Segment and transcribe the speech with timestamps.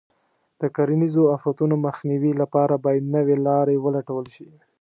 [0.61, 4.47] د کرنیزو آفتونو مخنیوي لپاره باید نوې لارې ولټول شي.